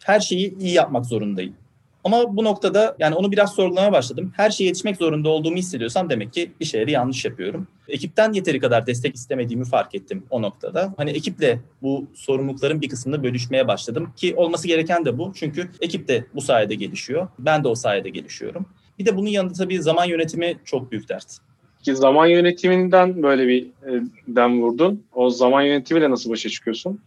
Her 0.04 0.20
şeyi 0.20 0.58
iyi 0.58 0.72
yapmak 0.72 1.06
zorundayım. 1.06 1.54
Ama 2.04 2.36
bu 2.36 2.44
noktada 2.44 2.96
yani 2.98 3.14
onu 3.14 3.32
biraz 3.32 3.54
sorgulamaya 3.54 3.92
başladım. 3.92 4.32
Her 4.36 4.50
şeye 4.50 4.64
yetişmek 4.64 4.96
zorunda 4.96 5.28
olduğumu 5.28 5.56
hissediyorsam 5.56 6.10
demek 6.10 6.32
ki 6.32 6.52
bir 6.60 6.64
şeyleri 6.64 6.90
yanlış 6.90 7.24
yapıyorum. 7.24 7.68
Ekipten 7.88 8.32
yeteri 8.32 8.60
kadar 8.60 8.86
destek 8.86 9.14
istemediğimi 9.14 9.64
fark 9.64 9.94
ettim 9.94 10.24
o 10.30 10.42
noktada. 10.42 10.94
Hani 10.96 11.10
ekiple 11.10 11.60
bu 11.82 12.06
sorumlulukların 12.14 12.80
bir 12.80 12.88
kısmını 12.88 13.22
bölüşmeye 13.22 13.68
başladım 13.68 14.12
ki 14.16 14.34
olması 14.36 14.68
gereken 14.68 15.04
de 15.04 15.18
bu. 15.18 15.32
Çünkü 15.34 15.70
ekip 15.80 16.08
de 16.08 16.24
bu 16.34 16.40
sayede 16.40 16.74
gelişiyor. 16.74 17.28
Ben 17.38 17.64
de 17.64 17.68
o 17.68 17.74
sayede 17.74 18.08
gelişiyorum. 18.08 18.66
Bir 18.98 19.06
de 19.06 19.16
bunun 19.16 19.28
yanında 19.28 19.52
tabii 19.52 19.82
zaman 19.82 20.04
yönetimi 20.04 20.56
çok 20.64 20.92
büyük 20.92 21.08
dert. 21.08 21.38
Ki 21.82 21.96
zaman 21.96 22.26
yönetiminden 22.26 23.22
böyle 23.22 23.48
bir 23.48 23.62
e, 23.62 24.02
dem 24.28 24.62
vurdun. 24.62 25.02
O 25.14 25.30
zaman 25.30 25.62
yönetimiyle 25.62 26.10
nasıl 26.10 26.30
başa 26.30 26.48
çıkıyorsun? 26.48 27.00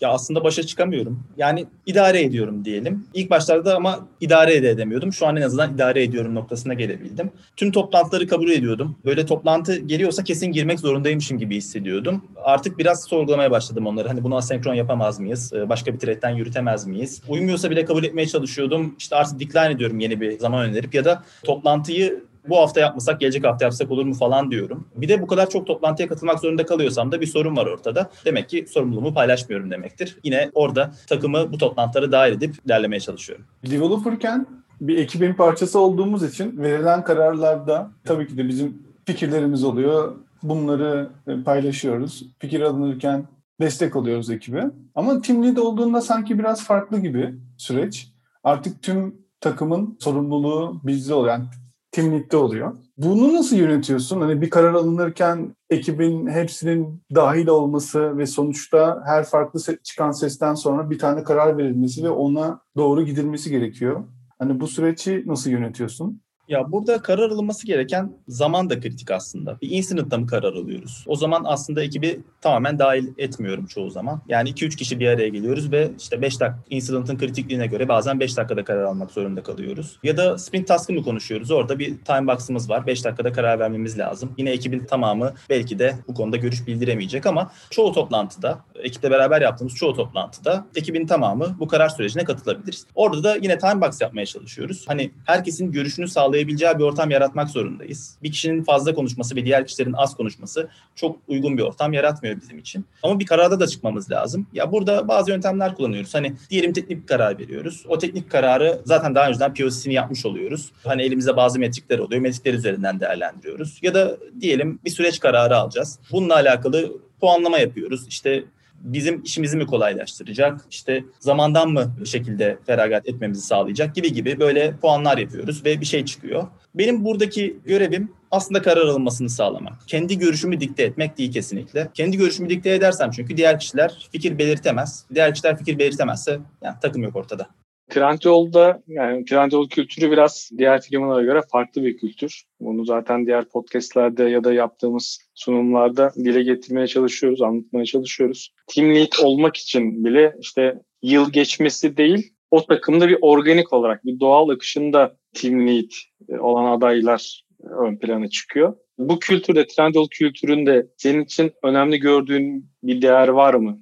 Ya 0.00 0.08
aslında 0.08 0.44
başa 0.44 0.62
çıkamıyorum. 0.62 1.24
Yani 1.36 1.66
idare 1.86 2.22
ediyorum 2.22 2.64
diyelim. 2.64 3.06
İlk 3.14 3.30
başlarda 3.30 3.76
ama 3.76 4.08
idare 4.20 4.62
de 4.62 4.70
edemiyordum. 4.70 5.12
Şu 5.12 5.26
an 5.26 5.36
en 5.36 5.42
azından 5.42 5.74
idare 5.74 6.02
ediyorum 6.02 6.34
noktasına 6.34 6.74
gelebildim. 6.74 7.30
Tüm 7.56 7.72
toplantıları 7.72 8.26
kabul 8.28 8.50
ediyordum. 8.50 8.98
Böyle 9.04 9.26
toplantı 9.26 9.76
geliyorsa 9.78 10.24
kesin 10.24 10.52
girmek 10.52 10.80
zorundaymışım 10.80 11.38
gibi 11.38 11.56
hissediyordum. 11.56 12.24
Artık 12.36 12.78
biraz 12.78 13.04
sorgulamaya 13.04 13.50
başladım 13.50 13.86
onları. 13.86 14.08
Hani 14.08 14.24
bunu 14.24 14.36
asenkron 14.36 14.74
yapamaz 14.74 15.20
mıyız? 15.20 15.52
Ee, 15.52 15.68
başka 15.68 15.94
bir 15.94 15.98
thread'den 15.98 16.30
yürütemez 16.30 16.86
miyiz? 16.86 17.22
Uymuyorsa 17.28 17.70
bile 17.70 17.84
kabul 17.84 18.04
etmeye 18.04 18.26
çalışıyordum. 18.26 18.94
İşte 18.98 19.16
artık 19.16 19.40
decline 19.40 19.70
ediyorum 19.72 20.00
yeni 20.00 20.20
bir 20.20 20.38
zaman 20.38 20.64
önerip 20.64 20.94
ya 20.94 21.04
da 21.04 21.22
toplantıyı 21.44 22.27
bu 22.48 22.56
hafta 22.56 22.80
yapmasak 22.80 23.20
gelecek 23.20 23.44
hafta 23.44 23.64
yapsak 23.64 23.90
olur 23.90 24.06
mu 24.06 24.14
falan 24.14 24.50
diyorum. 24.50 24.88
Bir 24.96 25.08
de 25.08 25.22
bu 25.22 25.26
kadar 25.26 25.50
çok 25.50 25.66
toplantıya 25.66 26.08
katılmak 26.08 26.40
zorunda 26.40 26.66
kalıyorsam 26.66 27.12
da 27.12 27.20
bir 27.20 27.26
sorun 27.26 27.56
var 27.56 27.66
ortada. 27.66 28.10
Demek 28.24 28.48
ki 28.48 28.66
sorumluluğumu 28.68 29.14
paylaşmıyorum 29.14 29.70
demektir. 29.70 30.18
Yine 30.24 30.50
orada 30.54 30.92
takımı 31.06 31.52
bu 31.52 31.58
toplantılara 31.58 32.12
dahil 32.12 32.32
edip 32.32 32.54
ilerlemeye 32.66 33.00
çalışıyorum. 33.00 33.44
Developerken 33.70 34.46
bir 34.80 34.98
ekibin 34.98 35.34
parçası 35.34 35.78
olduğumuz 35.78 36.22
için 36.22 36.58
verilen 36.58 37.04
kararlarda 37.04 37.90
tabii 38.04 38.26
ki 38.26 38.36
de 38.38 38.48
bizim 38.48 38.82
fikirlerimiz 39.04 39.64
oluyor. 39.64 40.14
Bunları 40.42 41.10
e, 41.26 41.42
paylaşıyoruz. 41.42 42.26
Fikir 42.38 42.60
alınırken 42.60 43.24
destek 43.60 43.96
oluyoruz 43.96 44.30
ekibe. 44.30 44.64
Ama 44.94 45.20
team 45.20 45.44
lead 45.44 45.56
olduğunda 45.56 46.00
sanki 46.00 46.38
biraz 46.38 46.64
farklı 46.64 46.98
gibi 46.98 47.34
süreç. 47.56 48.08
Artık 48.44 48.82
tüm 48.82 49.14
takımın 49.40 49.96
sorumluluğu 50.00 50.80
bizde 50.84 51.14
oluyor. 51.14 51.34
Yani 51.34 51.44
team 51.92 52.24
oluyor. 52.32 52.76
Bunu 52.96 53.34
nasıl 53.34 53.56
yönetiyorsun? 53.56 54.20
Hani 54.20 54.40
bir 54.40 54.50
karar 54.50 54.74
alınırken 54.74 55.56
ekibin 55.70 56.26
hepsinin 56.26 57.02
dahil 57.14 57.46
olması 57.46 58.18
ve 58.18 58.26
sonuçta 58.26 59.02
her 59.06 59.24
farklı 59.24 59.60
çıkan 59.82 60.10
sesten 60.10 60.54
sonra 60.54 60.90
bir 60.90 60.98
tane 60.98 61.22
karar 61.22 61.58
verilmesi 61.58 62.04
ve 62.04 62.10
ona 62.10 62.60
doğru 62.76 63.02
gidilmesi 63.02 63.50
gerekiyor. 63.50 64.04
Hani 64.38 64.60
bu 64.60 64.66
süreci 64.66 65.22
nasıl 65.26 65.50
yönetiyorsun? 65.50 66.20
Ya 66.48 66.72
burada 66.72 67.02
karar 67.02 67.30
alınması 67.30 67.66
gereken 67.66 68.12
zaman 68.28 68.70
da 68.70 68.80
kritik 68.80 69.10
aslında. 69.10 69.58
Bir 69.62 69.70
incident'ta 69.70 70.18
mı 70.18 70.26
karar 70.26 70.52
alıyoruz? 70.52 71.04
O 71.06 71.16
zaman 71.16 71.42
aslında 71.46 71.82
ekibi 71.82 72.20
tamamen 72.40 72.78
dahil 72.78 73.08
etmiyorum 73.18 73.66
çoğu 73.66 73.90
zaman. 73.90 74.22
Yani 74.28 74.50
2-3 74.50 74.76
kişi 74.76 75.00
bir 75.00 75.08
araya 75.08 75.28
geliyoruz 75.28 75.72
ve 75.72 75.90
işte 75.98 76.22
5 76.22 76.40
dakika 76.40 76.58
incident'ın 76.70 77.18
kritikliğine 77.18 77.66
göre 77.66 77.88
bazen 77.88 78.20
5 78.20 78.36
dakikada 78.36 78.64
karar 78.64 78.82
almak 78.82 79.10
zorunda 79.10 79.42
kalıyoruz. 79.42 79.98
Ya 80.02 80.16
da 80.16 80.38
sprint 80.38 80.68
task'ı 80.68 80.92
mı 80.92 81.02
konuşuyoruz? 81.02 81.50
Orada 81.50 81.78
bir 81.78 81.98
time 81.98 82.26
box'ımız 82.26 82.70
var. 82.70 82.86
5 82.86 83.04
dakikada 83.04 83.32
karar 83.32 83.58
vermemiz 83.58 83.98
lazım. 83.98 84.32
Yine 84.38 84.50
ekibin 84.50 84.84
tamamı 84.84 85.34
belki 85.50 85.78
de 85.78 85.94
bu 86.08 86.14
konuda 86.14 86.36
görüş 86.36 86.66
bildiremeyecek 86.66 87.26
ama 87.26 87.50
çoğu 87.70 87.92
toplantıda, 87.92 88.58
ekiple 88.74 89.10
beraber 89.10 89.42
yaptığımız 89.42 89.74
çoğu 89.74 89.94
toplantıda 89.94 90.66
ekibin 90.76 91.06
tamamı 91.06 91.56
bu 91.58 91.68
karar 91.68 91.88
sürecine 91.88 92.24
katılabiliriz. 92.24 92.86
Orada 92.94 93.24
da 93.24 93.36
yine 93.36 93.58
time 93.58 93.80
box 93.80 94.00
yapmaya 94.00 94.26
çalışıyoruz. 94.26 94.84
Hani 94.88 95.10
herkesin 95.26 95.72
görüşünü 95.72 96.08
sağlayabiliriz 96.08 96.37
sağlayabileceği 96.38 96.78
bir 96.78 96.84
ortam 96.84 97.10
yaratmak 97.10 97.50
zorundayız. 97.50 98.16
Bir 98.22 98.32
kişinin 98.32 98.62
fazla 98.62 98.94
konuşması 98.94 99.36
ve 99.36 99.44
diğer 99.44 99.66
kişilerin 99.66 99.92
az 99.92 100.16
konuşması 100.16 100.68
çok 100.94 101.16
uygun 101.28 101.58
bir 101.58 101.62
ortam 101.62 101.92
yaratmıyor 101.92 102.40
bizim 102.40 102.58
için. 102.58 102.84
Ama 103.02 103.20
bir 103.20 103.26
kararda 103.26 103.60
da 103.60 103.66
çıkmamız 103.66 104.10
lazım. 104.10 104.46
Ya 104.52 104.72
burada 104.72 105.08
bazı 105.08 105.30
yöntemler 105.30 105.74
kullanıyoruz. 105.74 106.14
Hani 106.14 106.36
diyelim 106.50 106.72
teknik 106.72 107.02
bir 107.02 107.06
karar 107.06 107.38
veriyoruz. 107.38 107.84
O 107.88 107.98
teknik 107.98 108.30
kararı 108.30 108.80
zaten 108.84 109.14
daha 109.14 109.28
önceden 109.28 109.54
POC'sini 109.54 109.94
yapmış 109.94 110.26
oluyoruz. 110.26 110.72
Hani 110.84 111.02
elimizde 111.02 111.36
bazı 111.36 111.58
metrikler 111.58 111.98
oluyor. 111.98 112.20
Metrikler 112.20 112.54
üzerinden 112.54 113.00
değerlendiriyoruz. 113.00 113.78
Ya 113.82 113.94
da 113.94 114.16
diyelim 114.40 114.78
bir 114.84 114.90
süreç 114.90 115.20
kararı 115.20 115.56
alacağız. 115.56 115.98
Bununla 116.12 116.34
alakalı 116.34 116.92
puanlama 117.20 117.58
yapıyoruz. 117.58 118.08
İşte 118.08 118.44
bizim 118.80 119.22
işimizi 119.22 119.56
mi 119.56 119.66
kolaylaştıracak, 119.66 120.60
işte 120.70 121.04
zamandan 121.20 121.70
mı 121.70 121.96
bir 122.00 122.06
şekilde 122.06 122.58
feragat 122.66 123.08
etmemizi 123.08 123.42
sağlayacak 123.42 123.94
gibi 123.94 124.12
gibi 124.12 124.40
böyle 124.40 124.76
puanlar 124.76 125.18
yapıyoruz 125.18 125.64
ve 125.64 125.80
bir 125.80 125.86
şey 125.86 126.04
çıkıyor. 126.04 126.46
Benim 126.74 127.04
buradaki 127.04 127.58
görevim 127.64 128.12
aslında 128.30 128.62
karar 128.62 128.86
alınmasını 128.86 129.30
sağlamak. 129.30 129.74
Kendi 129.86 130.18
görüşümü 130.18 130.60
dikte 130.60 130.82
etmek 130.82 131.18
değil 131.18 131.32
kesinlikle. 131.32 131.88
Kendi 131.94 132.16
görüşümü 132.16 132.50
dikte 132.50 132.70
edersem 132.70 133.10
çünkü 133.10 133.36
diğer 133.36 133.60
kişiler 133.60 134.08
fikir 134.12 134.38
belirtemez. 134.38 135.04
Diğer 135.14 135.34
kişiler 135.34 135.58
fikir 135.58 135.78
belirtemezse 135.78 136.38
yani 136.62 136.76
takım 136.82 137.02
yok 137.02 137.16
ortada. 137.16 137.48
Trendyol'da 137.88 138.82
yani 138.86 139.24
Trendyol 139.24 139.68
kültürü 139.68 140.10
biraz 140.10 140.50
diğer 140.58 140.80
firmalara 140.80 141.22
göre 141.22 141.40
farklı 141.52 141.84
bir 141.84 141.96
kültür. 141.96 142.42
Bunu 142.60 142.84
zaten 142.84 143.26
diğer 143.26 143.48
podcastlerde 143.48 144.24
ya 144.24 144.44
da 144.44 144.52
yaptığımız 144.52 145.18
sunumlarda 145.34 146.12
dile 146.16 146.42
getirmeye 146.42 146.86
çalışıyoruz, 146.86 147.42
anlatmaya 147.42 147.84
çalışıyoruz. 147.84 148.54
Team 148.66 148.94
lead 148.94 149.12
olmak 149.24 149.56
için 149.56 150.04
bile 150.04 150.34
işte 150.40 150.74
yıl 151.02 151.32
geçmesi 151.32 151.96
değil, 151.96 152.32
o 152.50 152.66
takımda 152.66 153.08
bir 153.08 153.18
organik 153.20 153.72
olarak, 153.72 154.04
bir 154.04 154.20
doğal 154.20 154.48
akışında 154.48 155.16
team 155.34 155.68
lead 155.68 155.90
olan 156.38 156.76
adaylar 156.76 157.42
ön 157.62 157.98
plana 157.98 158.28
çıkıyor. 158.28 158.76
Bu 158.98 159.18
kültürde, 159.18 159.66
Trendyol 159.66 160.08
kültüründe 160.10 160.86
senin 160.96 161.24
için 161.24 161.52
önemli 161.62 161.98
gördüğün 161.98 162.70
bir 162.82 163.02
değer 163.02 163.28
var 163.28 163.54
mı? 163.54 163.80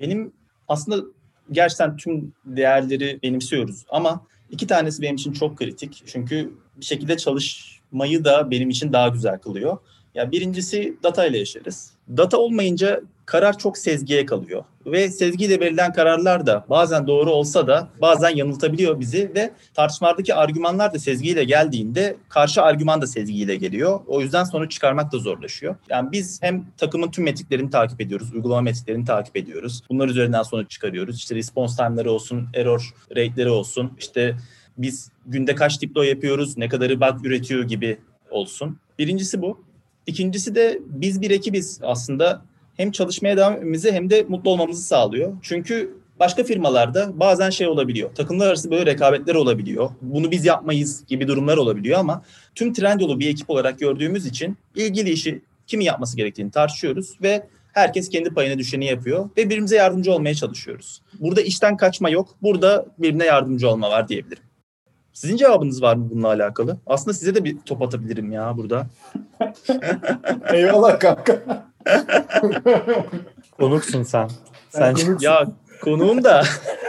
Benim 0.00 0.32
aslında 0.68 1.04
gerçekten 1.52 1.96
tüm 1.96 2.32
değerleri 2.44 3.18
benimsiyoruz 3.22 3.84
ama 3.88 4.26
iki 4.50 4.66
tanesi 4.66 5.02
benim 5.02 5.14
için 5.14 5.32
çok 5.32 5.58
kritik. 5.58 6.02
Çünkü 6.06 6.54
bir 6.76 6.84
şekilde 6.84 7.16
çalışmayı 7.16 8.24
da 8.24 8.50
benim 8.50 8.70
için 8.70 8.92
daha 8.92 9.08
güzel 9.08 9.38
kılıyor. 9.38 9.78
Ya 10.14 10.32
birincisi 10.32 10.96
data 11.02 11.26
ile 11.26 11.38
yaşarız. 11.38 11.90
Data 12.16 12.38
olmayınca 12.38 13.00
karar 13.26 13.58
çok 13.58 13.78
sezgiye 13.78 14.26
kalıyor. 14.26 14.64
Ve 14.86 15.10
sezgiyle 15.10 15.60
verilen 15.60 15.92
kararlar 15.92 16.46
da 16.46 16.64
bazen 16.70 17.06
doğru 17.06 17.30
olsa 17.30 17.66
da 17.66 17.88
bazen 18.00 18.36
yanıltabiliyor 18.36 19.00
bizi 19.00 19.34
ve 19.34 19.50
tartışmalardaki 19.74 20.34
argümanlar 20.34 20.94
da 20.94 20.98
sezgiyle 20.98 21.44
geldiğinde 21.44 22.16
karşı 22.28 22.62
argüman 22.62 23.02
da 23.02 23.06
sezgiyle 23.06 23.56
geliyor. 23.56 24.00
O 24.06 24.20
yüzden 24.20 24.44
sonuç 24.44 24.72
çıkarmak 24.72 25.12
da 25.12 25.18
zorlaşıyor. 25.18 25.76
Yani 25.88 26.12
biz 26.12 26.42
hem 26.42 26.66
takımın 26.76 27.10
tüm 27.10 27.24
metriklerini 27.24 27.70
takip 27.70 28.00
ediyoruz, 28.00 28.34
uygulama 28.34 28.60
metriklerini 28.60 29.04
takip 29.04 29.36
ediyoruz. 29.36 29.82
Bunlar 29.90 30.08
üzerinden 30.08 30.42
sonuç 30.42 30.70
çıkarıyoruz. 30.70 31.16
İşte 31.16 31.34
response 31.34 31.76
time'ları 31.76 32.12
olsun, 32.12 32.48
error 32.54 32.94
rate'leri 33.10 33.50
olsun, 33.50 33.92
işte 33.98 34.36
biz 34.78 35.10
günde 35.26 35.54
kaç 35.54 35.82
deploy 35.82 36.08
yapıyoruz, 36.08 36.56
ne 36.58 36.68
kadarı 36.68 37.00
bug 37.00 37.26
üretiyor 37.26 37.64
gibi 37.64 37.98
olsun. 38.30 38.78
Birincisi 38.98 39.42
bu. 39.42 39.69
İkincisi 40.06 40.54
de 40.54 40.78
biz 40.86 41.20
bir 41.20 41.30
ekibiz 41.30 41.80
aslında. 41.82 42.42
Hem 42.76 42.90
çalışmaya 42.90 43.36
devam 43.36 43.52
etmemizi 43.52 43.92
hem 43.92 44.10
de 44.10 44.24
mutlu 44.28 44.50
olmamızı 44.50 44.82
sağlıyor. 44.82 45.32
Çünkü 45.42 45.94
başka 46.20 46.44
firmalarda 46.44 47.20
bazen 47.20 47.50
şey 47.50 47.68
olabiliyor. 47.68 48.14
Takımlar 48.14 48.46
arası 48.46 48.70
böyle 48.70 48.86
rekabetler 48.86 49.34
olabiliyor. 49.34 49.90
Bunu 50.02 50.30
biz 50.30 50.44
yapmayız 50.44 51.04
gibi 51.06 51.28
durumlar 51.28 51.56
olabiliyor 51.56 51.98
ama 51.98 52.22
tüm 52.54 52.72
Trendyol'u 52.72 53.20
bir 53.20 53.28
ekip 53.28 53.50
olarak 53.50 53.78
gördüğümüz 53.78 54.26
için 54.26 54.56
ilgili 54.74 55.10
işi 55.10 55.42
kimin 55.66 55.84
yapması 55.84 56.16
gerektiğini 56.16 56.50
tartışıyoruz 56.50 57.16
ve 57.22 57.46
herkes 57.72 58.08
kendi 58.08 58.30
payına 58.30 58.58
düşeni 58.58 58.86
yapıyor 58.86 59.30
ve 59.36 59.44
birbirimize 59.44 59.76
yardımcı 59.76 60.12
olmaya 60.12 60.34
çalışıyoruz. 60.34 61.02
Burada 61.20 61.40
işten 61.40 61.76
kaçma 61.76 62.10
yok. 62.10 62.28
Burada 62.42 62.86
birbirine 62.98 63.24
yardımcı 63.24 63.68
olma 63.68 63.90
var 63.90 64.08
diyebilirim. 64.08 64.42
Sizin 65.12 65.36
cevabınız 65.36 65.82
var 65.82 65.96
mı 65.96 66.10
bununla 66.10 66.28
alakalı? 66.28 66.76
Aslında 66.86 67.14
size 67.14 67.34
de 67.34 67.44
bir 67.44 67.56
top 67.66 67.82
atabilirim 67.82 68.32
ya 68.32 68.56
burada. 68.56 68.86
Eyvallah 70.52 71.00
kanka. 71.00 71.42
Konuksun 73.58 74.02
sen. 74.02 74.30
Sen 74.70 74.94
ya 75.20 75.48
konuğum 75.82 76.24
da. 76.24 76.42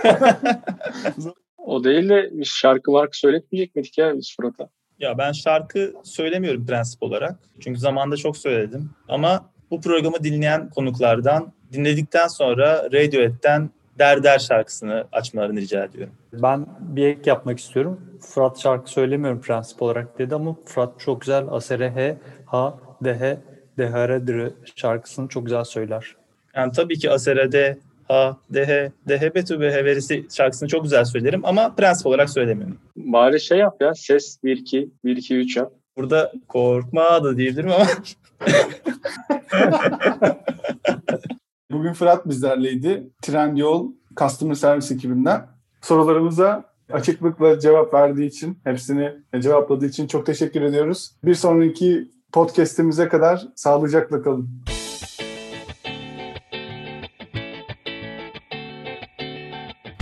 o 1.58 1.84
değil 1.84 2.10
de 2.10 2.30
bir 2.32 2.46
şarkı 2.46 2.92
marka 2.92 3.14
söyletmeyecek 3.14 3.76
miydik 3.76 3.98
ya 3.98 4.18
biz 4.18 4.36
Fırat'a? 4.36 4.70
Ya 5.00 5.18
ben 5.18 5.32
şarkı 5.32 5.94
söylemiyorum 6.04 6.66
prensip 6.66 7.04
olarak. 7.04 7.40
Çünkü 7.60 7.80
zamanda 7.80 8.18
çok 8.18 8.38
söyledim. 8.38 8.90
Ama 9.08 9.50
bu 9.72 9.82
programı 9.82 10.24
dinleyen 10.24 10.70
konuklardan 10.70 11.54
dinledikten 11.74 12.28
sonra 12.28 12.84
Radiohead'den 12.84 13.70
Der 14.02 14.24
Der 14.24 14.40
şarkısını 14.40 15.08
açmalarını 15.12 15.62
rica 15.62 15.84
ediyorum. 15.84 16.14
Ben 16.34 16.66
bir 16.80 17.06
ek 17.06 17.22
yapmak 17.26 17.60
istiyorum. 17.60 18.02
Fırat 18.22 18.60
şarkı 18.60 18.92
söylemiyorum 18.92 19.42
prensip 19.42 19.82
olarak 19.82 20.20
dedi 20.20 20.36
ama 20.36 20.56
Fırat 20.66 21.00
çok 21.00 21.22
güzel 21.22 21.46
Asere 21.50 21.92
He 21.92 22.18
Ha 22.46 22.78
Dehe 23.04 23.38
Deharedir 23.78 24.54
şarkısını 24.76 25.28
çok 25.28 25.46
güzel 25.46 25.64
söyler. 25.64 26.16
Yani 26.56 26.72
tabii 26.72 27.00
ki 27.00 27.12
Asere'de 27.12 27.78
ha 28.08 28.38
dehe 28.50 28.92
dehe 29.08 29.36
betü 29.36 29.60
behe 29.60 29.86
verisi 29.86 30.26
şarkısını 30.32 30.70
çok 30.70 30.84
güzel 30.84 31.06
söylerim 31.06 31.46
ama 31.46 31.76
prensip 31.76 32.08
olarak 32.08 32.30
söylemiyorum. 32.30 32.78
Bari 32.96 33.42
şey 33.42 33.58
yap 33.58 33.82
ya 33.82 33.94
ses 33.94 34.44
1 34.44 34.58
2 34.58 34.90
1 35.06 35.18
2 35.18 35.36
3 35.36 35.58
yap. 35.58 35.72
Burada 35.98 36.32
korkma 36.48 37.24
da 37.24 37.38
diyebilirim 37.38 37.72
ama 37.72 37.88
Bugün 41.72 41.94
Fırat 41.94 42.30
bizlerleydi. 42.30 43.10
Trendyol 43.22 43.92
Customer 44.16 44.54
Service 44.54 44.94
ekibinden. 44.94 45.48
Sorularımıza 45.82 46.64
açıklıkla 46.92 47.60
cevap 47.60 47.94
verdiği 47.94 48.28
için, 48.28 48.60
hepsini 48.64 49.14
cevapladığı 49.40 49.86
için 49.86 50.08
çok 50.08 50.26
teşekkür 50.26 50.62
ediyoruz. 50.62 51.12
Bir 51.24 51.36
sonraki 51.36 52.12
podcast'imize 52.32 53.08
kadar 53.08 53.48
sağlıcakla 53.56 54.22
kalın. 54.22 54.50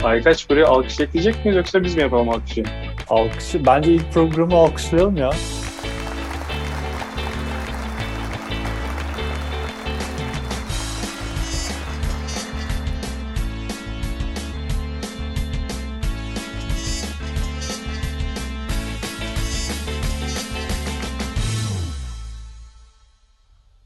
Aykaç 0.03 0.49
buraya 0.49 0.67
alkış 0.67 0.99
ekleyecek 0.99 1.45
miyiz 1.45 1.57
yoksa 1.57 1.83
biz 1.83 1.95
mi 1.95 2.01
yapalım 2.01 2.29
alkışı? 2.29 2.63
Alkışı. 3.09 3.65
Bence 3.65 3.93
ilk 3.93 4.13
programı 4.13 4.55
alkışlayalım 4.55 5.17
ya. 5.17 5.31